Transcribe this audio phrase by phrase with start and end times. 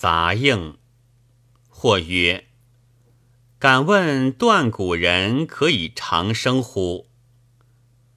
[0.00, 0.78] 杂应。
[1.68, 2.46] 或曰
[3.60, 7.10] ：“敢问断骨人可以长生乎？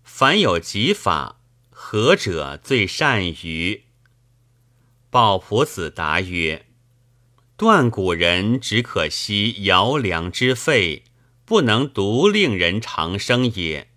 [0.02, 3.84] 凡有疾法，何者最善于？”
[5.12, 6.68] 鲍仆子答曰
[7.58, 11.04] ：“断骨人只可惜摇梁之肺，
[11.44, 13.90] 不能独令人长生也。”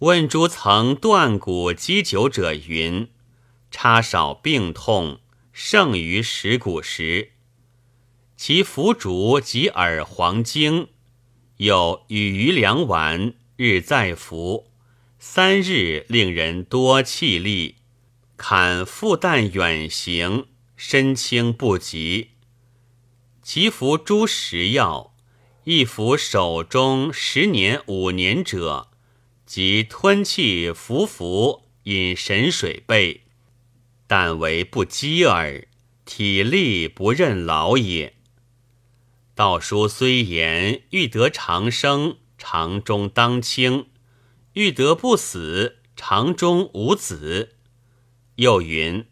[0.00, 3.10] 问诸曾断骨积久者云
[3.70, 5.20] ：“插少病痛，
[5.62, 7.32] 胜于食骨时。”
[8.34, 10.88] 其服竹及耳黄精，
[11.58, 14.70] 有与余粮丸，日再服，
[15.18, 17.76] 三日令人多气力，
[18.38, 22.30] 坎复旦远行，身轻不及。
[23.42, 25.14] 其服诸食药，
[25.64, 28.88] 一服手中十年五年者，
[29.44, 33.24] 即吞气服服，饮神水备，
[34.12, 35.68] 但为不饥耳，
[36.04, 38.16] 体力不任劳也。
[39.36, 43.84] 道书虽言欲得长生，长中当清；
[44.54, 47.54] 欲得不死，长中无子。
[48.34, 49.06] 又云：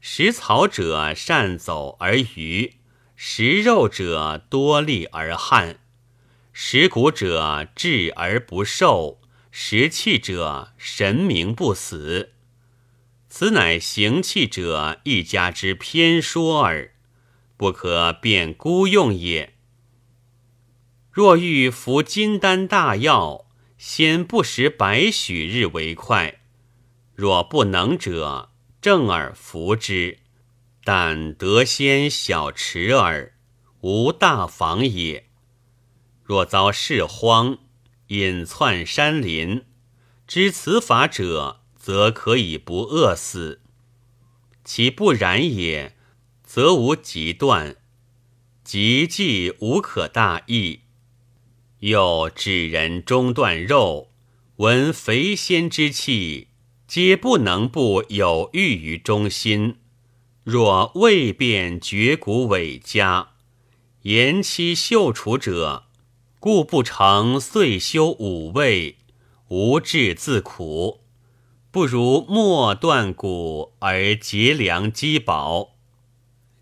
[0.00, 2.78] 食草者善走而愚，
[3.14, 5.78] 食肉者多力而悍，
[6.52, 9.20] 食骨者智而不寿，
[9.52, 12.33] 食气者神明不死。
[13.36, 16.92] 此乃行气者一家之偏说耳，
[17.56, 19.54] 不可变孤用也。
[21.10, 26.42] 若欲服金丹大药，先不食百许日为快。
[27.16, 30.18] 若不能者，正而服之，
[30.84, 33.32] 但得先小迟耳，
[33.80, 35.26] 无大妨也。
[36.22, 37.58] 若遭事荒，
[38.06, 39.64] 隐窜山林，
[40.24, 43.58] 知此法者，则可以不饿死；
[44.64, 45.94] 其不然也，
[46.42, 47.76] 则无极断，
[48.64, 50.80] 极既无可大益。
[51.80, 54.08] 又指人中断肉，
[54.56, 56.48] 闻肥仙之气，
[56.88, 59.76] 皆不能不有欲于中心。
[60.42, 63.32] 若未变绝骨尾家，
[64.04, 65.84] 延期秀除者，
[66.40, 68.96] 故不成岁修五味，
[69.48, 71.03] 无志自苦。
[71.74, 75.74] 不如莫断骨而结粮积薄。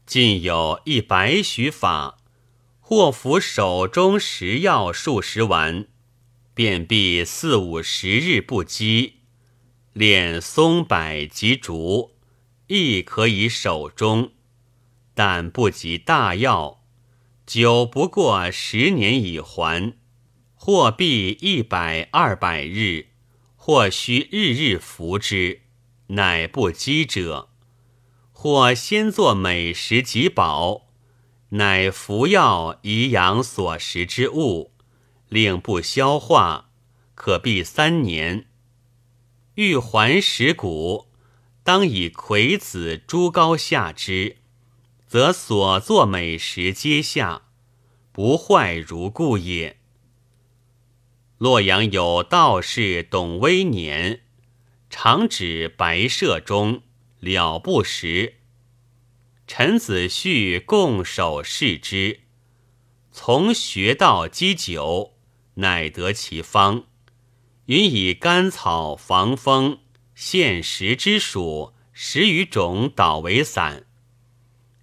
[0.06, 2.16] 近有一白许法。
[2.80, 5.86] 或服手中食药数十丸，
[6.54, 9.16] 便必四五十日不饥。
[9.92, 12.12] 炼松柏及竹，
[12.68, 14.30] 亦可以手中，
[15.12, 16.80] 但不及大药。
[17.44, 19.92] 久不过十年已还。
[20.54, 23.08] 或必一百二百日，
[23.64, 25.60] 或须日日服之，
[26.08, 27.48] 乃不饥者。
[28.32, 30.88] 或先作美食及饱。
[31.50, 34.72] 乃服药以养所食之物，
[35.28, 36.70] 令不消化，
[37.14, 38.46] 可避三年。
[39.54, 41.06] 欲还食谷，
[41.62, 44.38] 当以葵子猪膏下之，
[45.06, 47.42] 则所作美食皆下，
[48.10, 49.78] 不坏如故也。
[51.42, 54.20] 洛阳有道士董威年，
[54.88, 56.82] 常指白舍中，
[57.18, 58.34] 了不食。
[59.48, 62.20] 陈子旭共守视之，
[63.10, 65.14] 从学道积久，
[65.54, 66.84] 乃得其方。
[67.64, 69.80] 云以甘草防风，
[70.14, 73.86] 现实之属十余种，捣为散。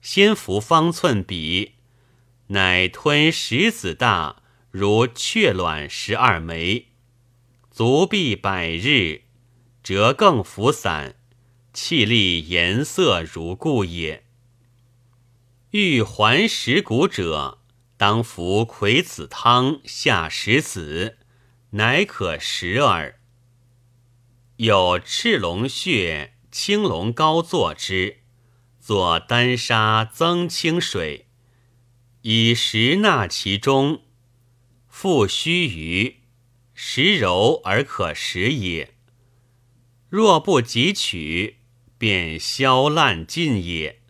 [0.01, 1.75] 先服方寸笔，
[2.47, 4.43] 乃吞石子大，
[4.79, 6.87] 如雀卵十二枚，
[7.69, 9.23] 足痹百日，
[9.83, 11.15] 折更服散，
[11.73, 14.23] 气力颜色如故也。
[15.71, 17.59] 欲还食骨者，
[17.97, 21.17] 当服葵子汤下石子，
[21.71, 23.19] 乃可食耳。
[24.55, 28.19] 有赤龙穴、青龙膏作之，
[28.79, 31.27] 作丹砂增清水，
[32.21, 34.03] 以食纳其中，
[35.01, 36.15] 复须臾，
[36.73, 38.95] 食柔而可食也。
[40.09, 41.59] 若不汲取，
[41.97, 44.01] 便消烂尽也。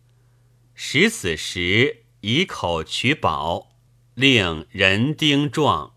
[0.74, 3.70] 食此时，以口取饱，
[4.16, 5.94] 令人丁壮。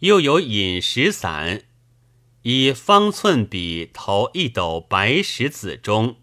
[0.00, 1.62] 又有饮食散，
[2.42, 6.16] 以方寸比投一斗白石子中，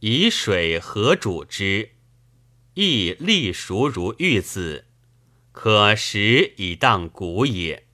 [0.00, 1.90] 以水和煮之，
[2.72, 4.86] 亦粒熟如玉子，
[5.52, 7.86] 可食以当骨也。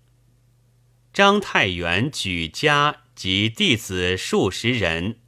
[1.12, 5.18] 章太元举家及弟子数十人，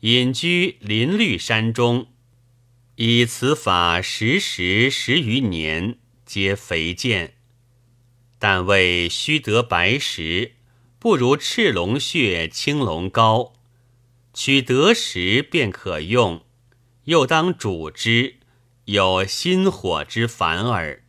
[0.00, 2.08] 隐居林绿山中。
[2.94, 7.34] 以此法时时十余年，皆肥健。
[8.38, 10.52] 但为须得白石，
[10.98, 13.54] 不如赤龙血、青龙膏。
[14.32, 16.44] 取得时便可用，
[17.04, 18.36] 又当煮之，
[18.84, 21.02] 有心火之烦耳。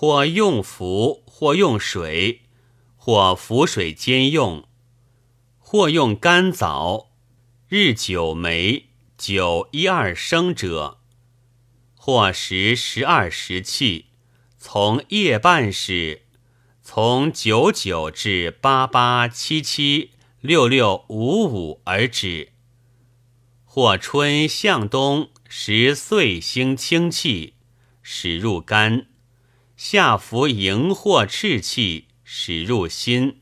[0.00, 2.40] 或用服，或用水，
[2.96, 4.66] 或浮水兼用，
[5.58, 7.10] 或用干枣。
[7.68, 8.86] 日九枚，
[9.18, 11.00] 九一二升者，
[11.94, 14.06] 或食十二时气，
[14.56, 16.22] 从夜半时，
[16.80, 22.52] 从九九至八八七七六六五五而止。
[23.66, 27.52] 或春向东时岁星清气，
[28.02, 29.09] 使入肝；
[29.82, 33.40] 夏服荧惑赤气，使入心。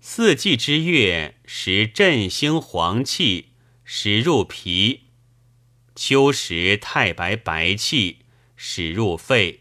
[0.00, 3.50] 四季之月，时振兴黄气，
[3.84, 5.02] 使入脾；
[5.94, 8.24] 秋时太白白气，
[8.56, 9.60] 使入肺；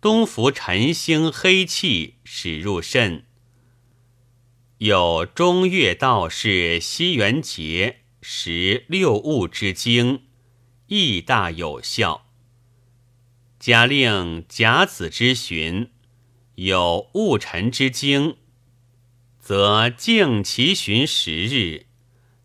[0.00, 3.26] 冬伏晨星黑气，使入肾。
[4.78, 10.22] 有中月道士西元节，食六物之精，
[10.88, 12.25] 亦大有效。
[13.66, 15.90] 假令甲子之旬，
[16.54, 18.36] 有戊辰之精。
[19.40, 21.86] 则静其旬十日，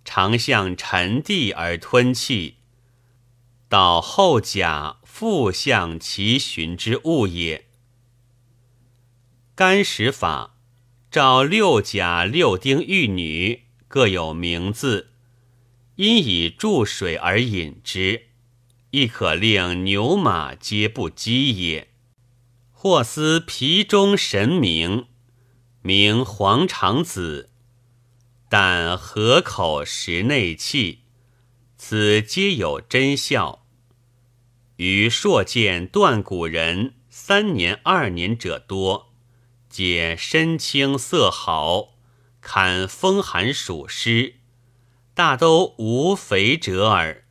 [0.03, 2.55] 常向辰地而吞气，
[3.69, 7.67] 到后甲复向其旬之物也。
[9.53, 10.57] 干食法，
[11.11, 15.11] 照六甲六丁玉女各有名字，
[15.97, 18.29] 因以注水而饮之，
[18.91, 21.89] 亦可令牛马皆不饥也。
[22.71, 25.07] 或思皮中神明。
[25.83, 27.49] 名黄肠子，
[28.47, 30.99] 但合口食内气，
[31.75, 33.65] 此皆有真效。
[34.75, 39.11] 于硕见断骨人三年二年者多，
[39.69, 41.95] 皆身轻色好，
[42.41, 44.35] 堪风寒暑湿，
[45.15, 47.25] 大都无肥者耳。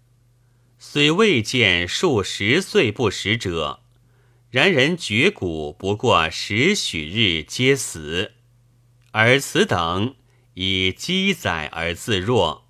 [0.83, 3.81] 虽未见数十岁不食者，
[4.49, 8.33] 然人绝骨不过十许日，皆死。
[9.11, 10.15] 而此等
[10.55, 12.67] 以积载而自若，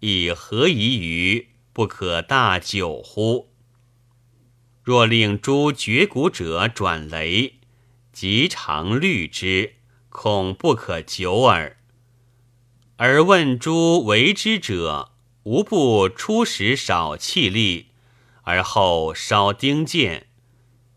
[0.00, 3.50] 以何疑于不可大久乎？
[4.82, 7.56] 若令诸绝骨者转雷，
[8.10, 9.74] 即常虑之，
[10.08, 11.76] 恐不可久耳。
[12.96, 15.10] 而问诸为之者，
[15.44, 17.88] 无不初时少气力，
[18.44, 20.28] 而后稍丁健，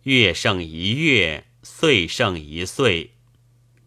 [0.03, 3.11] 月胜一月，岁胜一岁。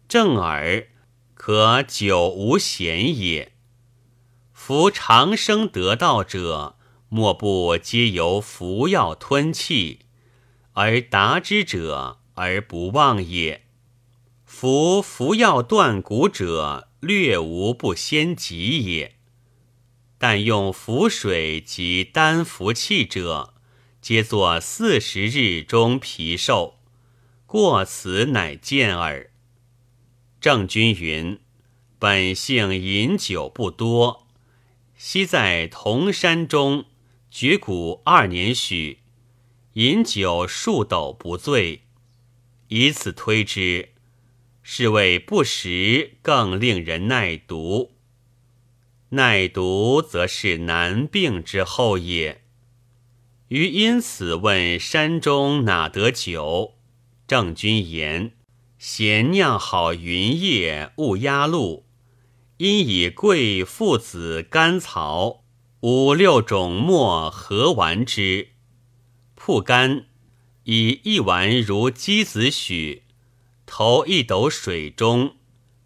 [0.07, 0.87] 正耳，
[1.33, 3.53] 可久无闲也。
[4.53, 6.75] 夫长生得道者，
[7.09, 10.01] 莫不皆由服药吞气
[10.73, 13.63] 而达之者，而不忘也。
[14.45, 19.15] 夫服药断骨者，略无不先疾也。
[20.23, 23.55] 但用浮水及丹服气者，
[23.99, 26.77] 皆作四十日中皮寿，
[27.47, 29.31] 过此乃见耳。
[30.39, 31.39] 郑君云
[31.97, 34.27] ：“本性饮酒不多，
[34.95, 36.85] 昔在铜山中
[37.31, 38.99] 绝谷二年许，
[39.73, 41.81] 饮酒数斗不醉。
[42.67, 43.89] 以此推之，
[44.61, 47.93] 是谓不食更令人耐毒。
[49.11, 52.41] 耐毒则是难病之后也。
[53.47, 56.73] 余因此问山中哪得酒？
[57.25, 58.33] 郑君言。”
[58.81, 61.85] 咸酿好云叶勿压露，
[62.57, 65.43] 因以桂、附子、甘草
[65.81, 68.53] 五六种末合丸之。
[69.35, 70.07] 铺干，
[70.63, 73.03] 以一丸如鸡子许，
[73.67, 75.35] 投一斗水中，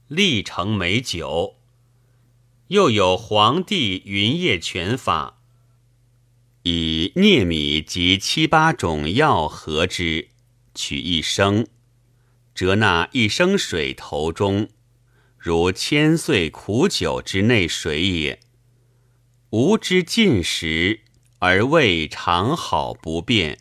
[0.07, 1.54] 立成美酒。
[2.69, 5.39] 又有黄帝云液拳法，
[6.63, 10.29] 以糯米及七八种药合之，
[10.73, 11.67] 取一升。
[12.55, 14.69] 折那一升水头中，
[15.37, 18.39] 如千岁苦酒之内水也。
[19.51, 21.01] 吾之进食，
[21.37, 23.59] 而胃常好不变，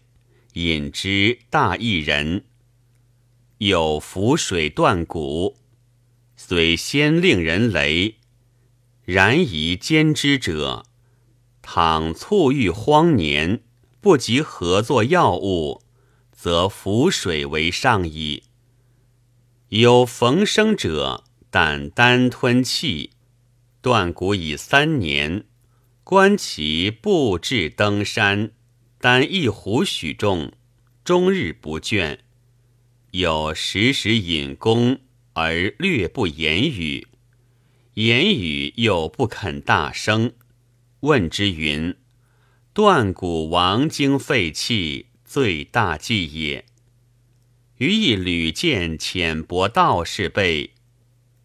[0.55, 2.47] 饮之大一人。
[3.59, 5.59] 有浮水断骨，
[6.37, 8.17] 虽先令人雷，
[9.05, 10.87] 然宜兼之者，
[11.61, 13.63] 倘促遇荒年，
[14.01, 15.83] 不及合作药物，
[16.33, 18.45] 则浮水为上矣。
[19.69, 23.11] 有逢生者，但单吞气，
[23.83, 25.45] 断骨已三年，
[26.03, 28.53] 观其步至登山，
[28.99, 30.53] 单一壶许重，
[31.05, 32.21] 终日不倦。
[33.11, 34.99] 有时时引弓，
[35.35, 37.07] 而略不言语，
[37.95, 40.33] 言语又不肯大声。
[41.01, 41.95] 问之云
[42.75, 46.65] ：“断骨亡精废气，最大忌也。”
[47.79, 50.71] 余亦屡见浅薄道士辈，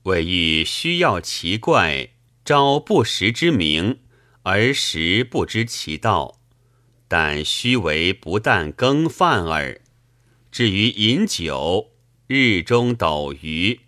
[0.04, 2.12] 为欲需要奇怪，
[2.46, 4.00] 招不识之名，
[4.44, 6.40] 而实不知其道。
[7.08, 9.82] 但须为不但羹饭耳。
[10.52, 11.92] 至于饮酒，
[12.28, 13.82] 日中斗鱼，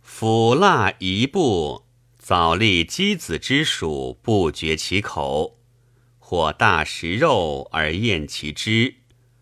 [0.00, 1.84] 腐蜡一步。
[2.28, 5.56] 早立鸡子之属，不绝其口；
[6.18, 8.96] 或大食肉而厌其汁，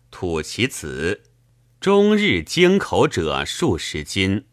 [0.09, 1.23] 吐其子，
[1.81, 4.45] 终日经口者数十斤。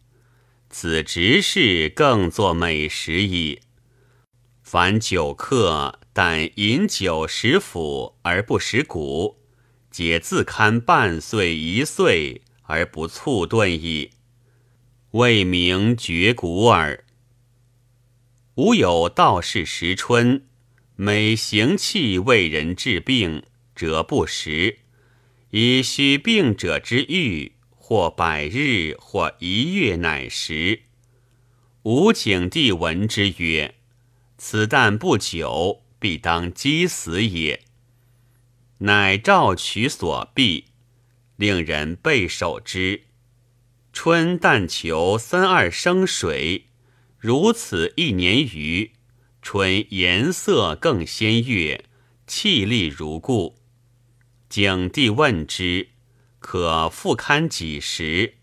[0.68, 3.60] 此直是更作美食矣。
[4.64, 9.36] 凡酒客，但饮酒食腐而不食骨，
[9.92, 14.10] 皆自堪半岁一岁而不促顿矣，
[15.12, 17.03] 未名绝骨耳。
[18.56, 20.44] 吾有道士时春，
[20.94, 23.42] 每行气为人治病，
[23.75, 24.78] 者不食，
[25.50, 30.82] 以许病者之欲，或百日，或一月，乃食。
[31.82, 33.75] 吾景帝闻之曰
[34.38, 37.61] ：“此旦不久，必当饥死也。”
[38.78, 40.66] 乃召取所必，
[41.34, 43.02] 令人备守之。
[43.92, 46.66] 春但求三二生水。
[47.25, 48.93] 如此一年余，
[49.40, 51.87] 春颜色更鲜悦，
[52.26, 53.57] 气力如故。
[54.50, 55.88] 景帝问之，
[56.38, 58.35] 可复堪几时？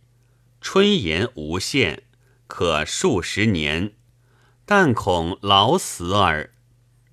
[0.61, 2.01] 春颜无限，
[2.47, 3.93] 可数十年，
[4.65, 6.51] 但恐老死耳，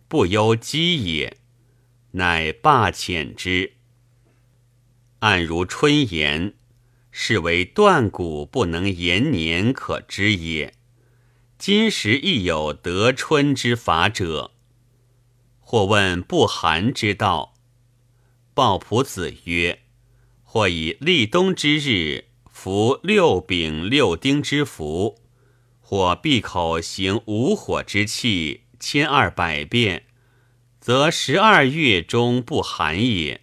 [0.08, 1.36] 不忧饥也。
[2.12, 3.74] 乃罢遣之。
[5.18, 6.54] 按如春言，
[7.10, 10.72] 是为断骨不能延年可知也。
[11.58, 14.52] 今时亦有得春之法者。
[15.58, 17.54] 或问不寒之道，
[18.54, 19.80] 鲍仆子曰：
[20.44, 25.18] 或以立冬之日服六丙六丁之服，
[25.80, 30.06] 或闭口行五火之气千二百遍，
[30.80, 33.42] 则十二月中不寒也。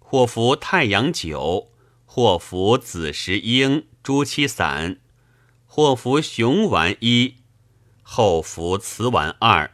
[0.00, 1.70] 或服太阳酒，
[2.04, 4.98] 或服子时鹰、朱漆散。
[5.74, 7.36] 或服雄丸一，
[8.02, 9.70] 后服雌丸二，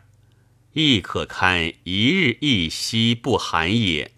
[0.72, 4.12] 亦可堪一日一夕不寒也。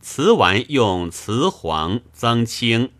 [0.00, 2.90] 雌丸用雌黄增清，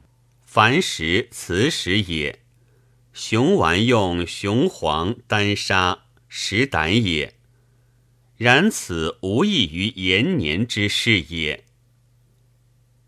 [0.43, 2.41] 凡食雌食也；
[3.15, 7.37] 雄丸用雄黄丹砂食胆也。
[8.37, 11.65] 然此无异于延年之事也。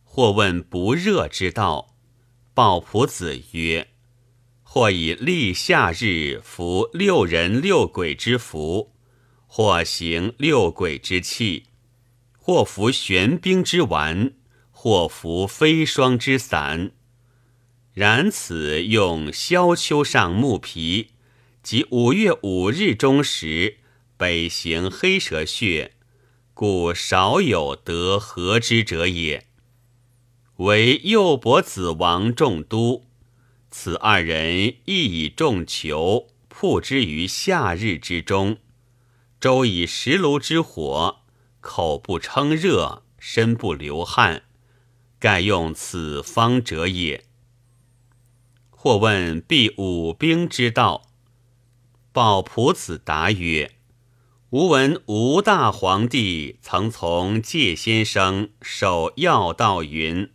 [0.04, 1.94] 或问不热之道，
[2.54, 3.89] 鲍朴子曰。
[4.72, 8.92] 或以立夏日服六人六鬼之符，
[9.48, 11.64] 或行六鬼之气，
[12.38, 14.32] 或服玄冰之丸，
[14.70, 16.92] 或服飞霜之散。
[17.94, 21.08] 然此用萧丘上木皮，
[21.64, 23.78] 即五月五日中时，
[24.16, 25.94] 北行黑蛇穴，
[26.54, 29.48] 故少有得合之者也。
[30.58, 33.09] 为右伯子王仲都。
[33.70, 38.58] 此二人亦以重裘铺之于夏日之中，
[39.40, 41.20] 周以石炉之火，
[41.60, 44.42] 口不称热，身不流汗，
[45.18, 47.24] 盖用此方者也。
[48.70, 51.02] 或问必武兵之道，
[52.12, 53.70] 鲍仆子答曰
[54.50, 60.32] ：“吾闻吴大皇帝曾从介先生守要道云。”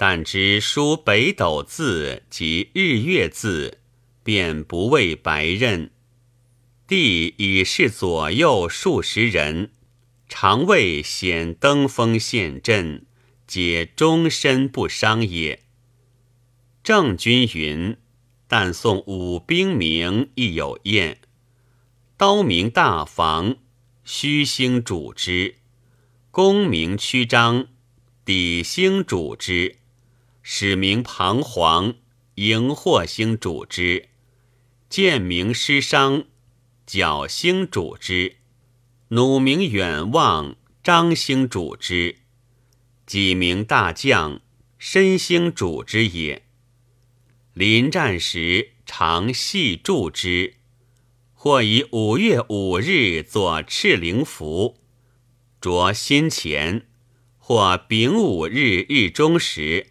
[0.00, 3.78] 但知书北斗字及日月字，
[4.22, 5.90] 便不为白刃。
[6.86, 9.72] 帝已是左右数十人，
[10.28, 13.06] 常为显登峰陷阵，
[13.48, 15.64] 皆终身不伤也。
[16.84, 17.96] 郑君云：
[18.46, 21.18] 但送武兵名亦有验。
[22.16, 23.56] 刀名大房，
[24.04, 25.56] 虚星主之；
[26.30, 27.66] 功名曲张，
[28.24, 29.77] 底星主之。
[30.50, 31.96] 使名彷徨，
[32.36, 34.08] 荧惑星主之；
[34.88, 36.24] 见名失伤，
[36.86, 38.36] 角星主之；
[39.08, 42.16] 弩名远望，张星主之；
[43.04, 44.40] 几名大将，
[44.78, 46.42] 申星主之也。
[47.52, 50.54] 临战时，常系祝之，
[51.34, 54.78] 或以五月五日作赤灵符，
[55.60, 56.86] 着心前，
[57.36, 59.88] 或丙午日日中时，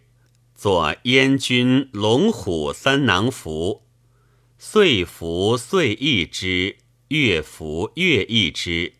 [0.60, 3.84] 作燕军龙虎三囊符，
[4.58, 6.78] 岁服岁易之，
[7.10, 8.94] 月服月易之，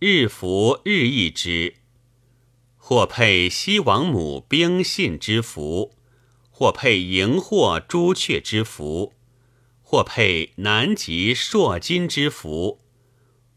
[0.00, 1.76] 日服日易之。
[2.76, 5.94] 或配西王母兵信之符，
[6.50, 9.12] 或配荧惑朱雀之符，
[9.80, 12.80] 或配南极朔金之符，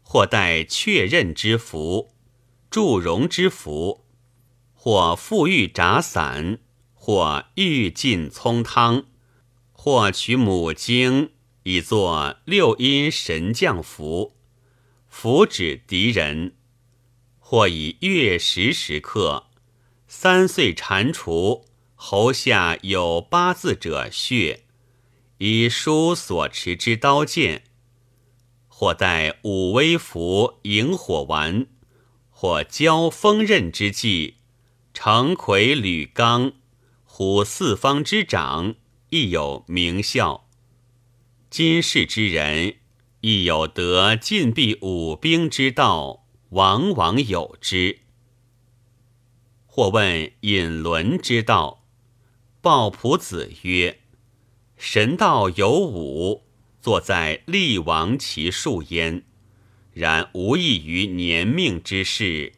[0.04, 2.12] 或带雀刃之符，
[2.70, 4.04] 祝融之符，
[4.72, 6.60] 或富玉札伞，
[7.04, 9.06] 或玉尽葱汤，
[9.72, 11.32] 或取母经
[11.64, 14.36] 以作六阴神将符，
[15.08, 16.54] 符指敌人。
[17.40, 19.48] 或以月食时刻，
[20.06, 21.64] 三岁蟾蜍
[21.96, 24.62] 喉下有八字者血，
[25.38, 27.62] 以书所持之刀剑；
[28.68, 31.66] 或带五威符萤火丸，
[32.30, 34.34] 或交锋刃之际，
[34.94, 36.52] 成魁履刚，
[37.14, 38.74] 虎四方之掌，
[39.10, 40.48] 亦有名效。
[41.50, 42.76] 今世之人，
[43.20, 46.24] 亦有得禁闭五兵之道。
[46.52, 47.98] 往往有之。
[49.66, 51.84] 或问引轮之道，
[52.62, 54.00] 鲍朴子曰
[54.78, 56.44] ：“神道有五，
[56.80, 59.22] 坐在立王其数焉。
[59.92, 62.54] 然无异于年命之事，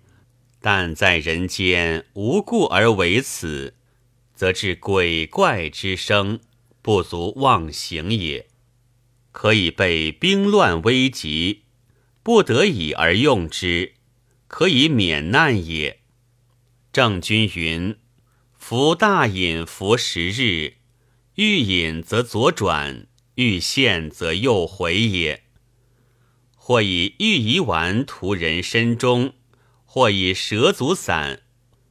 [0.61, 3.75] 但在人间无故而为此，
[4.35, 6.41] 则至鬼怪之生，
[6.83, 8.49] 不足妄行也。
[9.33, 11.63] 可以被兵乱危急。”
[12.25, 13.97] 不得已而用之，
[14.47, 16.01] 可以免难也。
[16.91, 17.99] 郑君云
[18.57, 20.79] ：“服大饮服十日，
[21.35, 25.43] 欲饮则左转，欲陷则右回也。
[26.57, 29.35] 或以玉夷丸涂人身中，
[29.85, 31.43] 或以蛇足散，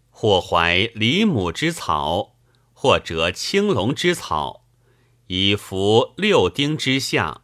[0.09, 2.32] 或怀李母之草，
[2.83, 4.65] 或折青龙之草，
[5.27, 7.43] 以服六丁之下，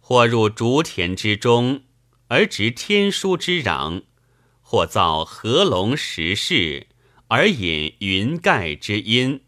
[0.00, 1.82] 或入竹田之中。”
[2.28, 4.04] 而执天书之壤，
[4.62, 6.86] 或造合龙石室，
[7.28, 9.40] 而引云盖之阴；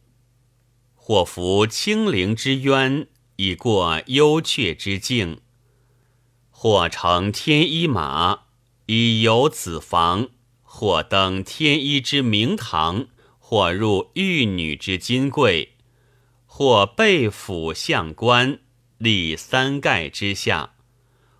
[0.94, 5.38] 或服清灵之渊，以过幽阙之境；
[6.51, 8.40] 或乘天一马，
[8.85, 10.27] 以游子房；
[10.62, 13.07] 或登天一之明堂，
[13.51, 15.69] 或入玉女之金柜；
[16.45, 18.59] 或被府相官，
[18.99, 20.75] 立三盖之下。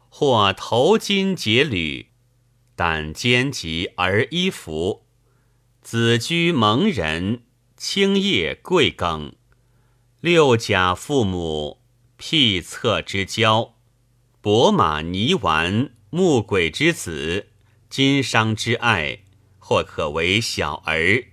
[0.09, 2.07] 或头巾结履，
[2.75, 5.03] 胆坚疾而衣服；
[5.83, 7.43] 子居蒙人，
[7.77, 9.33] 青叶贵庚，
[10.23, 11.83] 六甲父母，
[12.17, 13.75] 辟策之交，
[14.41, 17.49] 伯马泥丸，木鬼之子，
[17.91, 19.19] 金商之爱，
[19.59, 21.27] 或可为小儿，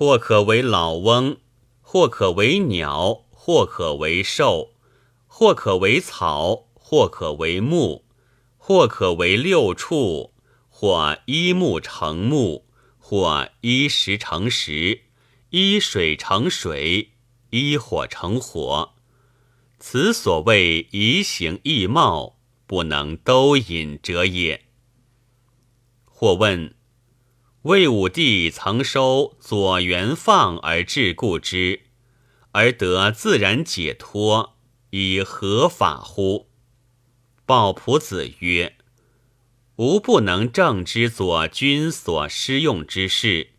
[0.00, 1.36] 或可为老翁，
[1.82, 4.70] 或可为鸟，或可为兽，
[5.26, 8.06] 或可为草，或可为木。
[8.56, 10.32] 或可为六畜，
[10.70, 12.64] 或一木成木，
[12.98, 15.02] 或一石成石，
[15.50, 17.10] 一水成水，
[17.50, 18.94] 一火成火。
[19.78, 24.64] 此所谓移形易貌，不能都引者也。
[26.06, 26.74] 或问：
[27.64, 31.80] 魏武帝曾收左元放而治故之，
[32.52, 34.56] 而得自然解脱，
[34.88, 36.48] 以何法乎？
[37.44, 38.76] 鲍朴子曰
[39.76, 43.50] ：“吾不能正知左君所施用之事，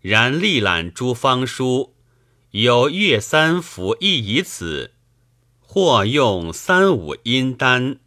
[0.00, 1.94] 然历览诸方书，
[2.50, 4.94] 有月三伏亦以此，
[5.60, 8.00] 或用三五阴丹，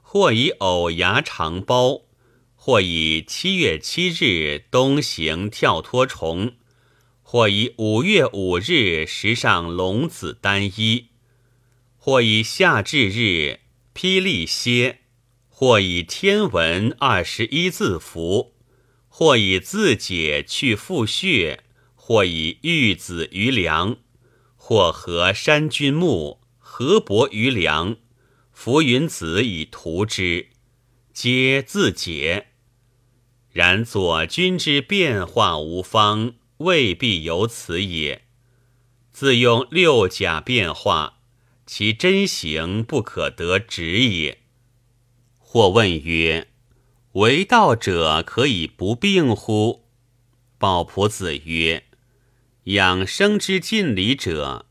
[0.00, 2.04] 或以藕芽长包，
[2.68, 6.52] 或以七月七日东行跳脱虫，
[7.22, 11.06] 或以五月五日食上龙子丹衣，
[11.96, 13.60] 或以夏至日。”
[13.96, 14.98] 霹雳蝎，
[15.48, 18.52] 或以天文二十一字符，
[19.08, 23.96] 或以字解去腹血，或以玉子于梁，
[24.56, 27.96] 或合山君木，合帛于梁，
[28.52, 30.48] 浮云子以涂之，
[31.14, 32.48] 皆自解。
[33.58, 38.22] 然左君之变化无方，未必有此也。
[39.10, 41.18] 自用六甲变化。
[41.66, 44.38] 其真形不可得直也。
[45.40, 46.46] 或问曰
[47.14, 49.88] ：“为道者可以不病乎？”
[50.56, 51.82] 鲍朴子曰
[52.70, 54.66] ：“养生之尽理者，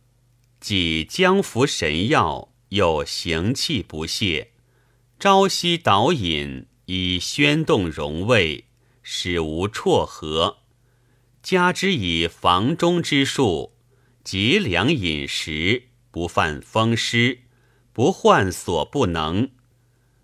[0.62, 4.54] 即将服神药，有行气不泄，
[5.20, 8.64] 朝夕导饮，以宣动荣胃，
[9.10, 10.58] 使无辍合。
[11.42, 13.72] 加之以房中之术，
[14.22, 17.40] 节粮饮食，不犯风湿，
[17.94, 19.50] 不患所不能。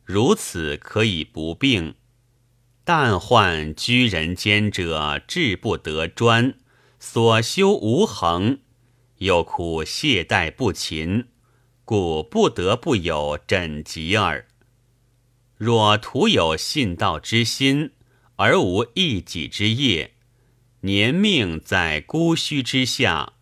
[0.04, 1.96] 如此可以不病。
[2.84, 6.56] 但患居人间者，志不得专，
[7.00, 8.60] 所修无恒，
[9.20, 11.30] 又苦懈怠不勤，
[11.86, 14.46] 故不得不有枕疾耳。
[15.56, 17.92] 若徒有信道之心，
[18.36, 20.14] 而无一己之业，
[20.82, 23.34] 年命在孤虚之下，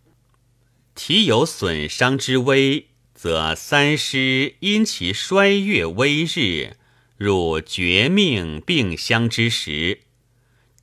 [0.96, 2.88] 体有损伤之危。
[3.14, 6.76] 则三师因其衰月微日，
[7.18, 10.02] 入绝命病相之时，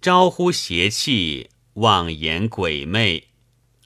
[0.01, 3.25] 招呼邪气，妄言鬼魅，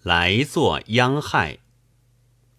[0.02, 1.60] 来作殃害。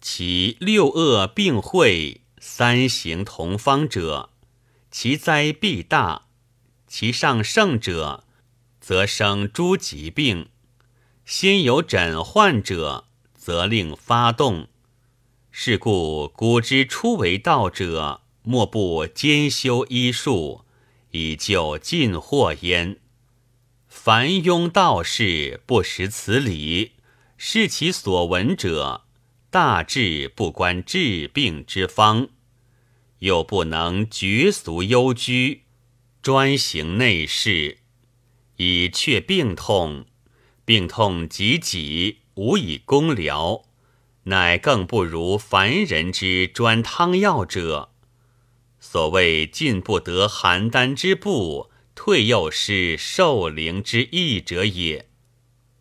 [0.00, 4.30] 其六恶并会，三行同方者，
[4.90, 6.23] 其灾必大；
[6.86, 8.24] 其上盛者，
[8.80, 10.48] 则生诸疾病。
[11.24, 14.68] 先有诊患者，则令发动。
[15.50, 20.64] 是故古之初为道者，莫不兼修医术，
[21.10, 22.98] 以救尽祸焉。
[23.88, 26.92] 凡庸道士不识此理，
[27.36, 29.04] 视其所闻者，
[29.50, 32.28] 大致不关治病之方，
[33.20, 35.63] 又不能绝俗幽居，
[36.24, 37.80] 专行内事，
[38.56, 40.06] 以却病痛。
[40.64, 43.66] 病痛及己，无以公疗。
[44.22, 47.90] 乃更不如凡人之专汤药者。
[48.80, 55.10] 所谓进不得邯郸之步，退又失寿陵之意者也。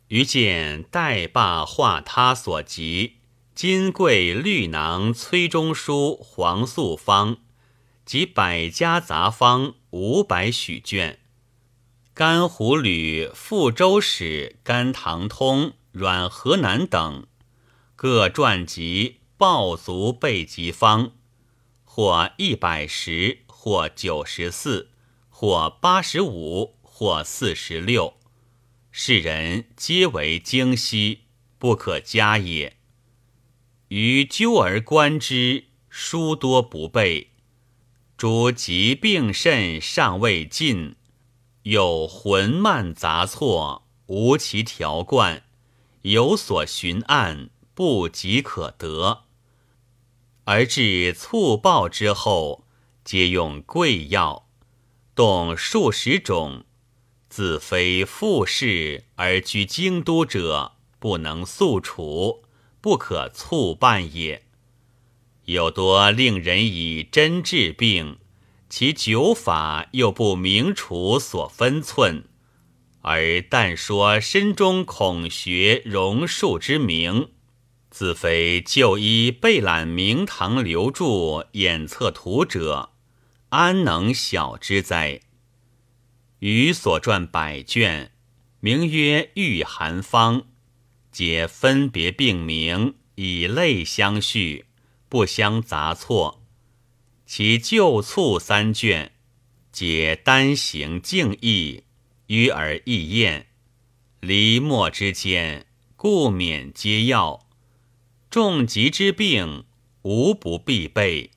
[0.09, 3.19] 余见代罢化他所及，
[3.55, 7.37] 金匮绿囊崔中书黄素方
[8.03, 11.19] 及百家杂方五百许卷，
[12.15, 17.27] 甘湖吕富州史甘棠通阮河南等。
[17.95, 21.11] 各传集报足备集方，
[21.83, 24.89] 或一百十，或九十四，
[25.29, 28.15] 或八十五，或四十六。
[28.89, 31.25] 世人皆为精悉，
[31.59, 32.77] 不可加也。
[33.89, 37.32] 于究而观之，书多不备，
[38.23, 40.95] 诸疾病甚尚未尽，
[41.63, 45.43] 有浑漫杂错，无其条贯，
[46.03, 47.49] 有所寻案。
[47.73, 49.23] 不及可得，
[50.45, 52.63] 而至猝报之后，
[53.03, 54.47] 皆用贵药，
[55.13, 56.63] 动数十种。
[57.27, 62.45] 自非富士而居京都者，不能速处，
[62.79, 64.45] 不可猝办也。
[65.45, 68.17] 有多令人以针治病，
[68.69, 72.23] 其灸法又不明楚所分寸，
[73.01, 77.29] 而但说身中孔穴榕树之名。
[77.89, 82.89] 自非就医备览明堂留著眼测图者，
[83.49, 85.19] 安能晓之哉？
[86.39, 88.11] 余所传百卷，
[88.59, 90.41] 名曰《御寒方》，
[91.11, 94.65] 皆分别病名，以类相序，
[95.13, 96.41] 不相杂错。
[97.27, 99.11] 其旧促三卷，
[99.71, 101.83] 解单行静意，
[102.25, 103.45] 约而易验，
[104.21, 107.47] 离墨之间，故免皆要。
[108.31, 109.65] 重疾之病，
[110.01, 111.29] 无不必备。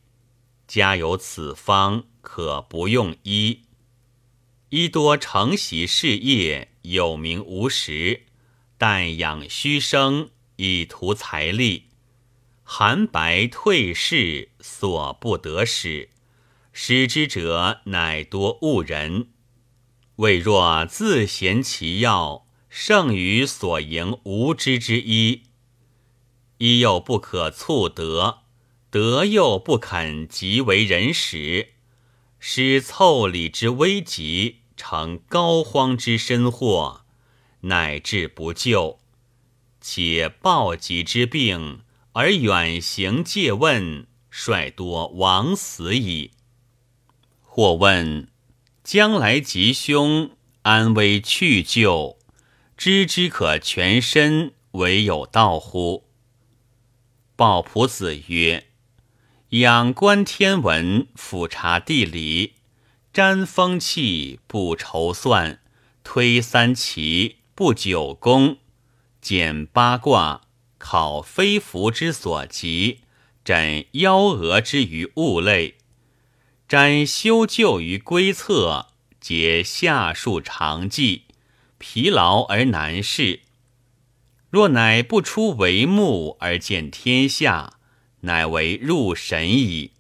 [0.67, 3.61] 家有此方，可不用医。
[4.71, 8.23] 医多承袭事业，有名无实，
[8.79, 11.86] 但养虚生，以图财力。
[12.69, 16.11] 寒白退逝，所不得使。
[16.73, 19.29] 使之者，乃多误人。
[20.17, 25.45] 未若自贤其药，胜于所营无知之一。
[26.59, 28.41] 医又不可促得，
[28.91, 31.75] 得又不肯即为人使，
[32.41, 37.05] 使凑理之危急，成膏肓之身祸，
[37.61, 38.99] 乃至不救。
[39.81, 41.83] 且暴疾之病，
[42.19, 46.31] 而远行借问，率多亡死矣。
[47.43, 48.29] 或问
[48.83, 50.31] 将来吉凶，
[50.63, 52.17] 安危去就，
[52.75, 56.09] 知之可全身，唯有道乎？
[57.37, 58.69] 鲍仆子曰
[59.61, 62.55] ：“仰观天文，俯察地理，
[63.13, 65.59] 占风气，不筹算；
[66.03, 68.57] 推三奇，不九宫；
[69.21, 70.46] 检八卦，
[70.89, 73.01] 考非福之所及；
[73.45, 75.75] 枕幺蛾之于物类；
[76.69, 81.25] 占修旧于规策，结下述常记，
[81.79, 83.41] 疲劳而难事。
[84.49, 87.73] 若乃不出帷幕而见天下，
[88.21, 89.91] 乃为入神矣。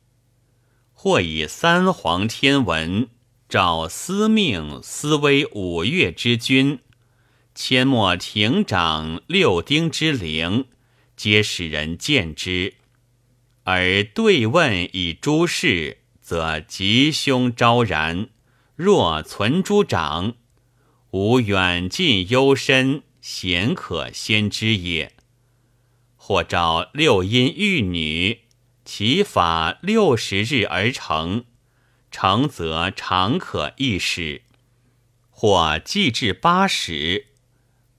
[0.92, 3.08] 或以三皇天文
[3.48, 6.78] 照司命司威五岳之君，
[7.56, 10.66] 阡陌亭长六丁之灵，
[11.16, 12.74] 皆使人见之。
[13.64, 18.28] 而对问以诸事，则吉凶昭然。
[18.76, 20.34] 若存诸长，
[21.10, 25.12] 无远近幽深，贤可先知也。
[26.16, 28.42] 或召六阴玉女，
[28.84, 31.44] 其法六十日而成，
[32.10, 34.42] 成则常可一使。
[35.30, 37.28] 或既至八十，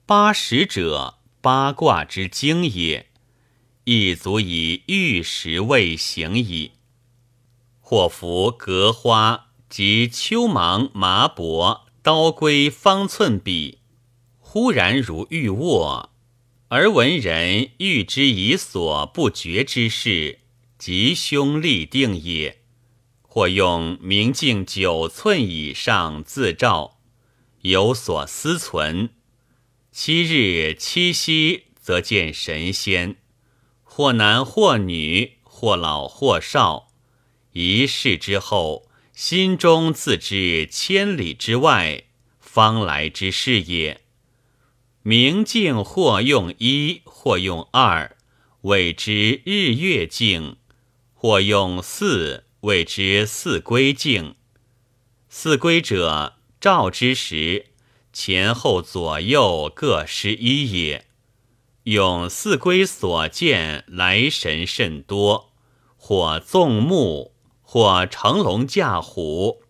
[0.05, 1.16] 八十者
[1.47, 3.07] 八卦之精也，
[3.85, 6.73] 亦足以玉石未行矣。
[7.79, 9.45] 或服革花。
[9.69, 13.79] 及秋芒麻帛刀龟方寸笔，
[14.39, 16.09] 忽然如欲握，
[16.67, 20.39] 而闻人欲之以所不觉之事，
[20.77, 22.59] 吉凶立定也。
[23.21, 26.97] 或用明镜九寸以上自照，
[27.61, 29.11] 有所思存。
[29.99, 33.15] 七日七夕，则见神仙，
[33.81, 36.89] 或男或女，或老或少。
[37.53, 38.87] 一世之后。
[39.11, 42.03] 心中自知千里之外
[42.39, 44.01] 方来之事也。
[45.01, 48.15] 明镜或用一，或用二，
[48.61, 50.57] 谓之日月镜；
[51.15, 54.35] 或用四，谓之四归镜。
[55.27, 57.71] 四归者，照之时
[58.19, 61.05] 前后左右各十一也。
[61.83, 65.53] 用四归所见来神甚多，
[65.95, 67.35] 或纵目。
[67.61, 69.61] 或乘龙驾虎，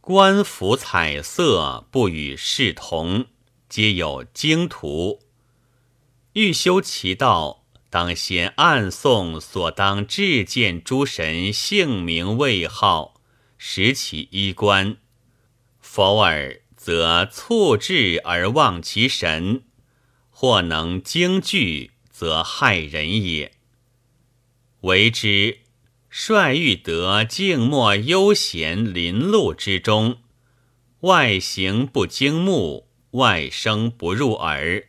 [0.00, 3.26] 官服彩色，不与世同，
[3.68, 5.20] 皆有经图。
[6.32, 13.20] 欲修其道，当先暗诵所当至见诸神姓名位号，
[13.56, 14.96] 识其衣冠。
[15.80, 19.60] 否尔，则促志而忘其神；
[20.30, 23.52] 或能惊惧，则害人也。
[24.80, 25.58] 为之。
[26.08, 30.20] 率欲得静默悠闲林路之中，
[31.00, 34.86] 外形不惊目，外声不入耳，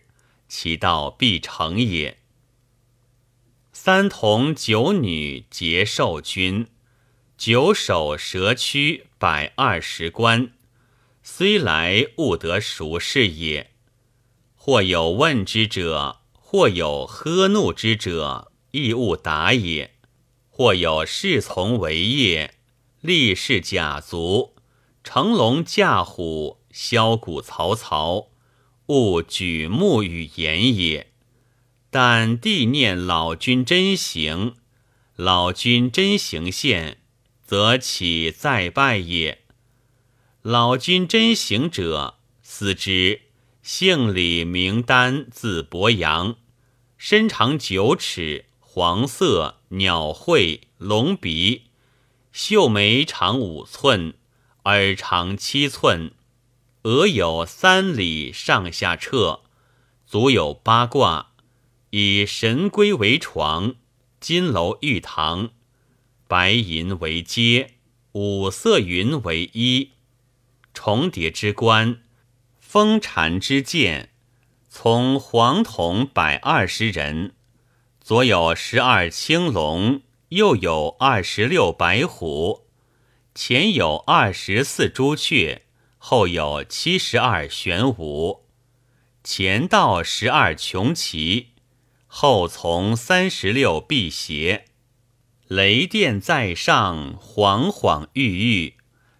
[0.48, 2.20] 其道必成也。
[3.74, 6.68] 三童九女皆受君，
[7.38, 10.54] 九首蛇躯百二十关，
[11.22, 13.72] 虽来勿得熟视也。
[14.56, 19.96] 或有问之者，或有喝怒之者，亦勿答也。
[20.50, 22.56] 或有侍从为业，
[23.00, 24.56] 立誓甲卒，
[25.04, 28.28] 乘龙驾虎，削骨曹操，
[28.88, 31.08] 勿举目与言也。
[31.90, 34.56] 但地念老君真行，
[35.16, 36.98] 老君真行现，
[37.46, 39.44] 则岂再拜也？
[40.50, 43.22] 老君真行者，思之，
[43.62, 46.38] 姓李，名丹，字伯阳，
[46.98, 48.46] 身长九尺。
[48.60, 51.66] 黄色，鸟喙，龙鼻，
[52.32, 54.16] 秀眉长五寸，
[54.64, 56.14] 耳长七寸，
[56.82, 59.42] 额有三里上下彻，
[60.08, 61.34] 足有八卦，
[61.92, 63.76] 以神龟为床，
[64.20, 65.52] 金楼玉堂，
[66.28, 67.76] 白银为阶，
[68.14, 69.92] 五色云为衣，
[70.82, 72.00] 重叠之冠，
[72.58, 74.12] 风蝉之剑，
[74.70, 77.34] 从黄铜百二十人。
[78.00, 82.70] 左有十二青龙，右有二十六白虎，
[83.36, 85.64] 前有二十四朱雀，
[85.98, 88.46] 后有七十二玄武。
[89.22, 91.50] 前道十二穷奇，
[92.08, 94.64] 后从三十六辟邪。
[95.50, 98.79] 雷电在上，晃晃郁郁。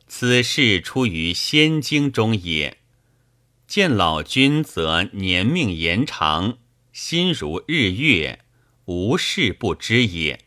[0.10, 2.80] 此事出于仙经中也。
[3.68, 6.58] 见老君，则年命延长，
[6.92, 8.40] 心如日月。
[8.86, 10.46] 无事不知也。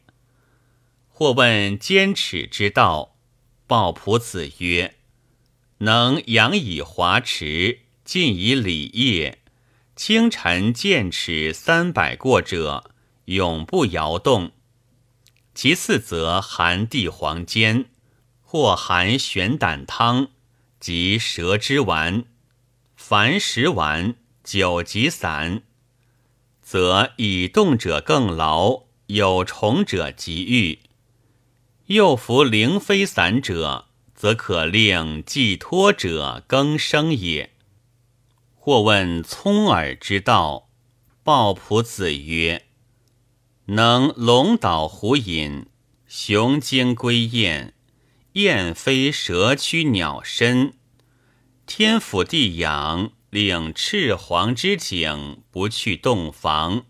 [1.09, 3.16] 或问坚尺之道，
[3.68, 4.96] 鲍朴子曰
[5.79, 9.38] ：“能养以华池，尽以礼业。
[9.94, 12.90] 清晨见尺三百过者，
[13.27, 14.51] 永不摇动。
[15.55, 17.91] 其次则含地黄坚，
[18.53, 20.29] 或含玄胆汤，
[20.79, 22.25] 及蛇之丸，
[22.95, 25.62] 凡食丸，九级散。”
[26.61, 30.81] 则以动者更劳，有虫者即愈。
[31.87, 37.55] 又服灵飞散者，则可令寄托者更生也。
[38.55, 40.69] 或问聪耳之道，
[41.25, 42.67] 鲍仆子曰
[43.65, 45.65] ：“能龙岛虎饮，
[46.07, 47.73] 雄鹰归雁，
[48.35, 50.75] 燕飞蛇驱鸟身，
[51.66, 56.87] 天府地养，领赤黄之景不去洞房，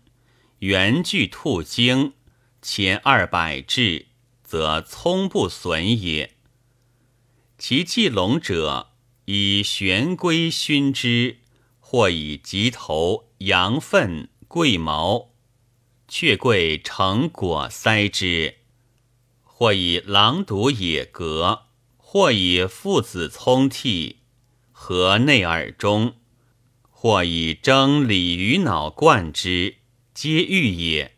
[0.59, 2.13] 原具兔精，
[2.61, 4.07] 千二百帙，
[4.43, 6.35] 则聪不损也。
[7.57, 8.91] 其祭龙者，
[9.25, 11.39] 以玄龟熏之。”
[11.85, 15.29] 或以棘头、羊粪、桂毛、
[16.07, 18.62] 雀桂成果塞之；
[19.55, 24.17] 或以狼毒野革；或以父子葱替
[24.71, 26.15] 合内耳中；
[26.89, 29.75] 或以蒸鲤鱼脑灌之，
[30.11, 31.17] 皆欲也。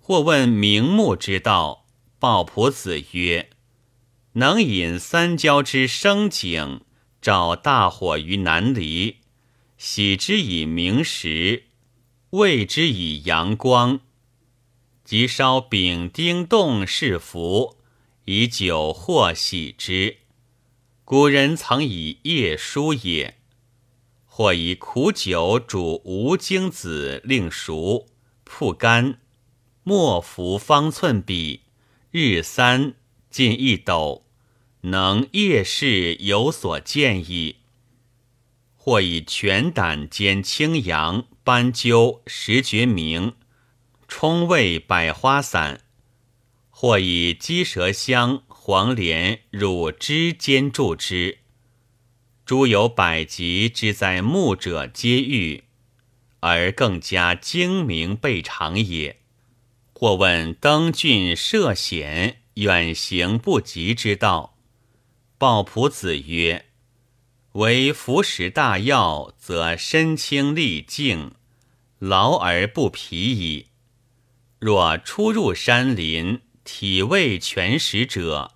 [0.00, 1.86] 或问明目之道，
[2.18, 3.50] 鲍仆子曰
[4.34, 6.80] ：“能引三焦之生景，
[7.22, 9.18] 照大火于南离。”
[9.78, 11.66] 喜之以明时，
[12.30, 14.00] 畏之以阳光，
[15.10, 17.78] 即烧丙丁冻是符，
[18.26, 20.18] 以酒或洗之。
[21.04, 23.36] 古人曾以夜书也，
[24.24, 28.06] 或以苦酒煮无精子，令熟
[28.44, 29.18] 铺干，
[29.82, 31.62] 莫服方寸比，
[32.12, 32.94] 日三
[33.28, 34.24] 进一斗，
[34.82, 37.56] 能夜视有所见矣。
[38.76, 43.34] 或以全胆兼青阳、斑鸠、石决明，
[44.10, 45.78] 冲味百花散；
[46.68, 51.38] 或以鸡舌香、黄连、乳汁煎注之。
[52.44, 55.62] 诸有百疾之在目者皆愈，
[56.40, 59.20] 而更加精明备尝也。
[59.94, 64.58] 或问登峻涉险、远行不及之道，
[65.38, 66.66] 鲍仆子曰。
[67.52, 71.32] 为服食大药，则身轻力静，
[72.00, 73.69] 劳而不疲矣。
[74.60, 78.52] 若出入山林，体味全食者，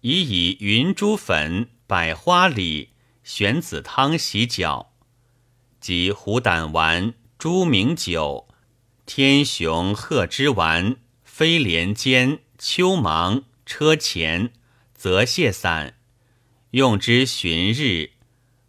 [0.00, 2.88] 宜以云珠粉、百花里、
[3.22, 4.94] 玄子汤洗脚，
[5.78, 8.48] 及虎胆丸、猪茗酒、
[9.04, 14.50] 天雄鹤之丸、飞廉煎、秋芒、车前、
[14.94, 15.98] 泽泻散，
[16.70, 18.12] 用之旬日。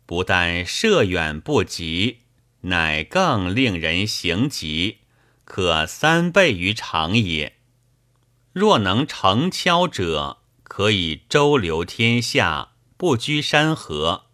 [0.06, 2.18] 不但射远不及，
[2.62, 4.98] 乃更令人行疾，
[5.46, 7.56] 可三倍于常也。
[8.52, 14.26] 若能成敲者，可以周流天下，不拘山河。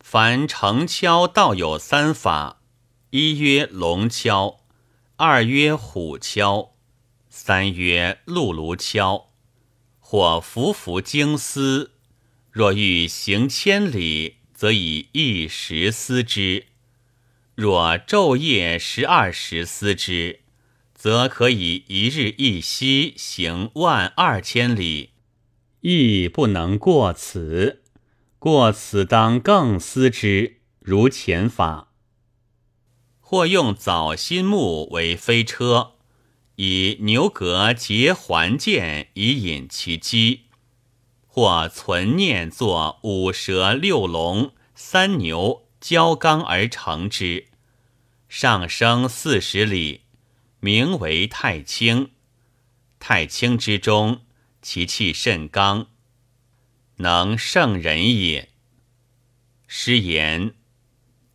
[0.00, 2.62] 凡成敲道有三法：
[3.10, 4.60] 一曰龙敲，
[5.16, 6.72] 二曰虎敲，
[7.28, 9.30] 三曰鹿卢敲。
[10.00, 11.92] 或浮浮经丝，
[12.50, 14.38] 若欲行千里。
[14.52, 16.66] 则以一时思之，
[17.60, 20.40] 若昼夜十二时思之，
[20.94, 25.10] 则可以一日一夕行万二千里，
[25.82, 27.82] 亦不能过此。
[28.38, 31.92] 过此当更思之，如前法。
[33.20, 35.96] 或用枣心木为飞车，
[36.56, 40.44] 以牛革结环剑以引其机。
[41.26, 47.48] 或存念作五蛇六龙三牛交刚而成之，
[48.30, 50.02] 上升四十里，
[50.60, 52.12] 名为太清。
[53.00, 54.20] 太清之中，
[54.62, 55.88] 其气甚刚，
[56.98, 58.50] 能胜人也。
[59.66, 60.54] 诗言：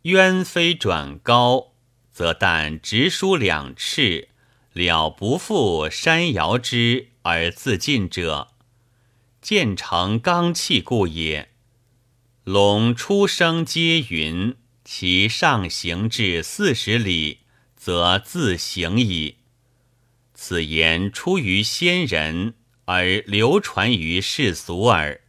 [0.04, 1.74] 鸢飞转高，
[2.14, 4.30] 则但直书两翅，
[4.72, 8.54] 了不复山摇之而自尽者。
[9.42, 11.50] 建成刚气故也。
[12.44, 14.56] 龙出生皆云，
[14.88, 17.40] 其上行至四十里，
[17.74, 19.38] 则自行矣。
[20.32, 25.22] 此言出于先人，而流传于世俗耳，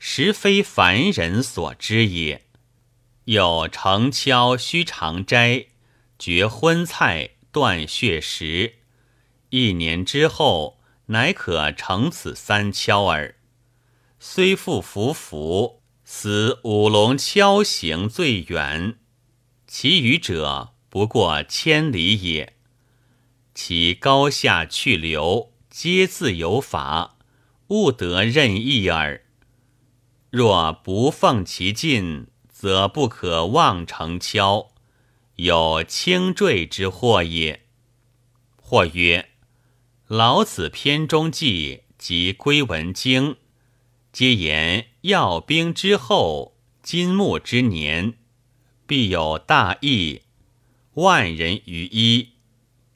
[0.00, 2.42] 实非凡人所知也。
[3.26, 5.66] 有成敲须常斋，
[6.18, 8.74] 绝荤菜，断血食，
[9.50, 13.36] 一年之后，乃可成此三敲耳。
[14.18, 15.79] 虽复服服，
[16.12, 18.98] 此五龙敲行最远，
[19.68, 22.56] 其余者不过千里也。
[23.54, 27.16] 其高下去留，皆自有法，
[27.68, 29.24] 勿得任意耳。
[30.30, 34.72] 若不奉其进，则不可妄成敲，
[35.36, 37.66] 有轻坠之祸也。
[38.56, 39.30] 或曰：
[40.08, 43.36] 老子篇中记及归文经。
[44.12, 48.14] 皆言要兵之后，金木之年，
[48.86, 50.22] 必有大义，
[50.94, 52.30] 万人于一。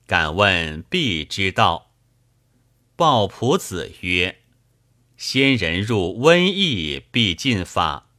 [0.07, 1.93] 敢问必之道。
[2.97, 4.41] 鲍仆子曰
[5.17, 8.11] ：“先人入瘟疫，必尽法。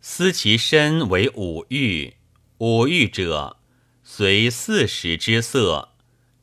[0.00, 2.14] 思其身为五欲，
[2.58, 3.58] 五欲者
[4.02, 5.90] 随四时之色：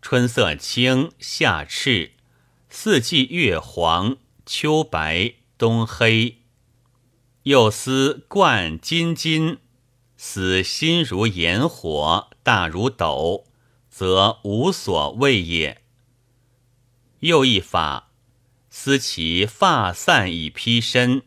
[0.02, 2.12] 春色青，夏赤，
[2.70, 6.40] 四季月黄，秋白，东黑。
[7.44, 9.60] 又思贯金金，
[10.18, 13.46] 思心如炎火，大如斗。”
[13.92, 15.82] 则无所谓也。
[17.20, 18.12] 又一法，
[18.70, 21.24] 思其发散以披身，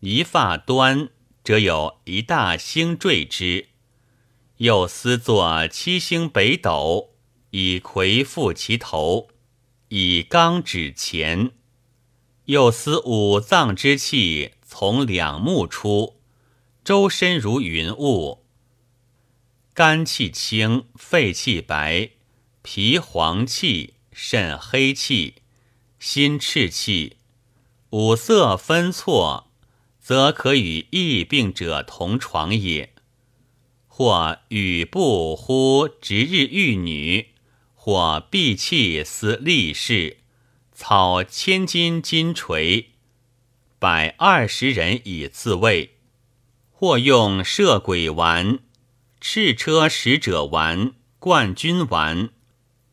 [0.00, 1.10] 一发端，
[1.44, 3.66] 则有一大星坠之；
[4.56, 7.10] 又思作七星北斗，
[7.50, 9.28] 以魁覆其头，
[9.90, 11.50] 以刚指前；
[12.46, 16.20] 又思五脏之气从两目出，
[16.82, 18.44] 周身如云雾。
[19.74, 22.10] 肝气清，肺气白，
[22.62, 25.36] 脾黄气，肾黑气，
[25.98, 27.16] 心赤气，
[27.90, 29.50] 五色分错，
[30.00, 32.92] 则可与疫病者同床也。
[33.86, 37.28] 或语不乎值日玉女，
[37.74, 40.19] 或闭气思立事，
[40.82, 42.92] 草千金金锤，
[43.78, 45.98] 百二十人以自卫。
[46.70, 48.60] 或用射鬼丸。
[49.20, 52.30] 赤车使者丸、冠军丸、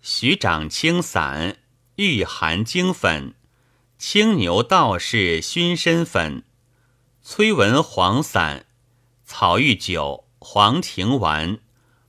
[0.02, 1.60] 徐长青散、
[1.96, 3.36] 御寒精粉、
[3.98, 6.44] 青牛道士熏身粉、
[7.22, 8.66] 崔文黄散、
[9.24, 11.60] 草玉酒、黄庭丸、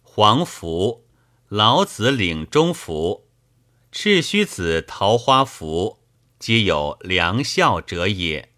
[0.03, 1.05] 黄符、
[1.47, 3.28] 老子领中符、
[4.01, 5.99] 赤须子桃花符，
[6.39, 8.49] 皆有良效者也。